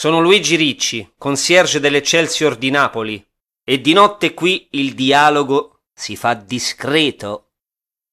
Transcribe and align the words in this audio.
Sono 0.00 0.20
Luigi 0.20 0.56
Ricci, 0.56 1.12
concierge 1.18 1.78
dell'Eccelsior 1.78 2.56
di 2.56 2.70
Napoli, 2.70 3.22
e 3.62 3.82
di 3.82 3.92
notte 3.92 4.32
qui 4.32 4.68
il 4.70 4.94
dialogo 4.94 5.82
si 5.92 6.16
fa 6.16 6.32
discreto. 6.32 7.50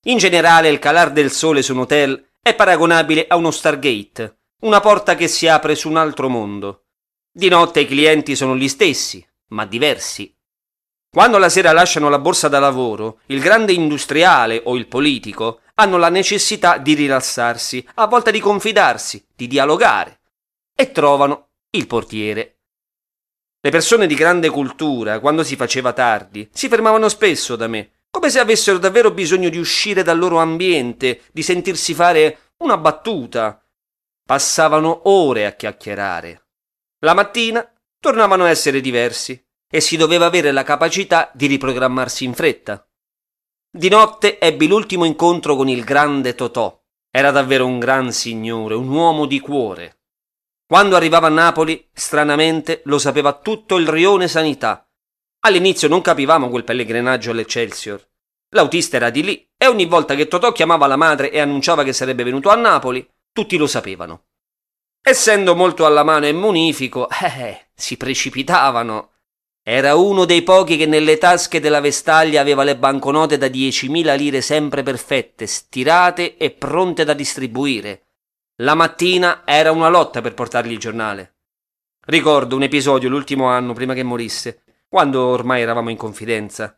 In 0.08 0.18
generale 0.18 0.68
il 0.68 0.80
calar 0.80 1.14
del 1.14 1.32
sole 1.32 1.62
su 1.62 1.72
un 1.72 1.80
hotel 1.80 2.32
è 2.42 2.54
paragonabile 2.56 3.26
a 3.30 3.38
uno 3.38 3.52
Stargate, 3.52 4.40
una 4.64 4.82
porta 4.82 5.16
che 5.16 5.30
si 5.30 5.48
apre 5.48 5.76
su 5.76 5.88
un 5.88 5.96
altro 5.96 6.28
mondo. 6.28 6.88
Di 7.32 7.48
notte 7.48 7.80
i 7.80 7.88
clienti 7.88 8.36
sono 8.36 8.58
gli 8.58 8.68
stessi, 8.68 9.26
ma 9.52 9.66
diversi. 9.66 10.36
Quando 11.10 11.38
la 11.38 11.48
sera 11.48 11.72
lasciano 11.72 12.10
la 12.10 12.20
borsa 12.20 12.50
da 12.50 12.60
lavoro, 12.60 13.20
il 13.28 13.40
grande 13.40 13.72
industriale 13.72 14.60
o 14.66 14.76
il 14.76 14.88
politico 14.88 15.62
hanno 15.76 15.96
la 15.96 16.10
necessità 16.10 16.80
di 16.80 16.96
rilassarsi, 16.96 17.88
a 17.94 18.08
volte 18.08 18.32
di 18.32 18.42
confidarsi, 18.42 19.26
di 19.34 19.48
dialogare, 19.48 20.20
e 20.76 20.92
trovano 20.92 21.47
il 21.78 21.88
portiere. 21.88 22.60
Le 23.60 23.70
persone 23.72 24.08
di 24.08 24.16
grande 24.16 24.50
cultura, 24.50 25.20
quando 25.20 25.44
si 25.44 25.56
faceva 25.56 25.94
tardi, 25.94 26.50
si 26.52 26.68
fermavano 26.68 27.10
spesso 27.10 27.56
da 27.56 27.68
me, 27.68 28.04
come 28.10 28.30
se 28.30 28.40
avessero 28.40 28.78
davvero 28.78 29.12
bisogno 29.12 29.50
di 29.50 29.58
uscire 29.58 30.04
dal 30.04 30.18
loro 30.18 30.40
ambiente, 30.40 31.22
di 31.32 31.44
sentirsi 31.44 31.94
fare 31.94 32.54
una 32.58 32.78
battuta. 32.78 33.64
Passavano 34.26 35.10
ore 35.10 35.46
a 35.46 35.54
chiacchierare. 35.54 36.48
La 37.00 37.14
mattina 37.14 37.70
tornavano 38.00 38.44
a 38.44 38.50
essere 38.50 38.82
diversi 38.82 39.42
e 39.70 39.82
si 39.82 39.98
doveva 39.98 40.26
avere 40.26 40.52
la 40.52 40.64
capacità 40.64 41.30
di 41.34 41.46
riprogrammarsi 41.46 42.24
in 42.24 42.34
fretta. 42.34 42.88
Di 43.70 43.90
notte 43.90 44.40
ebbi 44.40 44.68
l'ultimo 44.68 45.06
incontro 45.06 45.56
con 45.56 45.68
il 45.68 45.84
grande 45.84 46.36
Totò. 46.36 46.82
Era 47.12 47.32
davvero 47.32 47.66
un 47.66 47.80
gran 47.80 48.12
signore, 48.12 48.76
un 48.76 48.90
uomo 48.90 49.26
di 49.26 49.40
cuore. 49.40 49.97
Quando 50.68 50.96
arrivava 50.96 51.28
a 51.28 51.32
Napoli, 51.32 51.90
stranamente, 51.94 52.82
lo 52.86 53.00
sapeva 53.00 53.34
tutto 53.34 53.78
il 53.78 53.88
rione 53.88 54.28
sanità. 54.28 54.88
All'inizio 55.46 55.88
non 55.88 56.02
capivamo 56.02 56.50
quel 56.50 56.66
pellegrinaggio 56.66 57.32
all'Eccelsior. 57.32 58.06
L'autista 58.50 58.98
era 58.98 59.10
di 59.10 59.24
lì 59.24 59.50
e 59.58 59.66
ogni 59.68 59.86
volta 59.86 60.14
che 60.14 60.28
Totò 60.28 60.52
chiamava 60.52 60.86
la 60.88 60.96
madre 60.96 61.32
e 61.32 61.40
annunciava 61.40 61.84
che 61.84 61.94
sarebbe 61.94 62.24
venuto 62.24 62.50
a 62.50 62.56
Napoli, 62.56 63.08
tutti 63.32 63.58
lo 63.58 63.68
sapevano. 63.68 64.26
Essendo 65.02 65.56
molto 65.56 65.86
alla 65.86 66.04
mano 66.04 66.26
e 66.26 66.34
munifico, 66.34 67.08
eh, 67.10 67.70
si 67.74 67.98
precipitavano 67.98 69.12
era 69.70 69.96
uno 69.96 70.24
dei 70.24 70.44
pochi 70.44 70.78
che 70.78 70.86
nelle 70.86 71.18
tasche 71.18 71.60
della 71.60 71.82
vestaglia 71.82 72.40
aveva 72.40 72.64
le 72.64 72.78
banconote 72.78 73.38
da 73.38 73.48
10.000 73.48 74.16
lire 74.16 74.40
sempre 74.40 74.82
perfette, 74.82 75.46
stirate 75.46 76.38
e 76.38 76.52
pronte 76.52 77.04
da 77.04 77.12
distribuire. 77.12 78.07
La 78.62 78.74
mattina 78.74 79.44
era 79.46 79.72
una 79.72 79.88
lotta 79.88 80.22
per 80.22 80.34
portargli 80.34 80.72
il 80.72 80.80
giornale. 80.80 81.36
Ricordo 82.08 82.56
un 82.56 82.64
episodio 82.64 83.08
l'ultimo 83.08 83.46
anno 83.46 83.74
prima 83.74 83.94
che 83.94 84.02
morisse, 84.02 84.64
quando 84.88 85.28
ormai 85.28 85.62
eravamo 85.62 85.92
in 85.92 85.98
confidenza. 85.98 86.76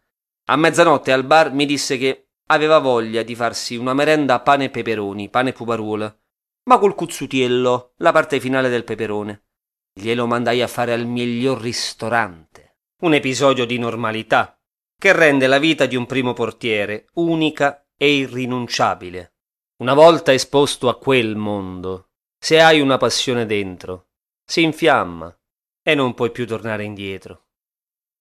A 0.47 0.55
mezzanotte 0.58 1.13
al 1.13 1.23
bar 1.23 1.53
mi 1.53 1.66
disse 1.66 1.97
che 1.97 2.31
aveva 2.47 2.80
voglia 2.80 3.23
di 3.23 3.33
farsi 3.33 3.77
una 3.77 3.94
merenda 3.94 4.33
a 4.33 4.39
pane 4.41 4.66
e 4.66 4.69
peperoni, 4.71 5.30
pane 5.30 5.52
e 5.52 5.53
puparuola, 5.53 6.19
ma 6.63 6.77
col 6.80 6.95
cuzzutiello, 6.95 7.93
la 7.97 8.11
parte 8.11 8.41
finale 8.41 8.67
del 8.67 8.83
peperone. 8.83 9.45
Glielo 9.93 10.27
mandai 10.27 10.61
a 10.61 10.67
fare 10.67 10.91
al 10.91 11.05
miglior 11.05 11.61
ristorante 11.61 12.80
un 13.03 13.14
episodio 13.14 13.66
di 13.66 13.77
normalità 13.77 14.59
che 14.97 15.14
rende 15.14 15.47
la 15.47 15.59
vita 15.59 15.86
di 15.86 15.95
un 15.95 16.05
primo 16.05 16.33
portiere 16.33 17.05
unica 17.14 17.88
e 17.95 18.16
irrinunciabile. 18.16 19.36
Una 19.81 19.94
volta 19.94 20.33
esposto 20.33 20.89
a 20.89 20.97
quel 20.97 21.38
mondo, 21.38 22.09
se 22.38 22.59
hai 22.59 22.81
una 22.81 22.97
passione 22.97 23.45
dentro, 23.45 24.09
si 24.44 24.61
infiamma 24.61 25.33
e 25.81 25.95
non 25.95 26.13
puoi 26.16 26.31
più 26.31 26.45
tornare 26.45 26.83
indietro. 26.83 27.48